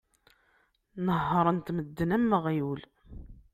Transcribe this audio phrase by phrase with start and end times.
[1.05, 2.81] Nehhren-t medden am uɣyul.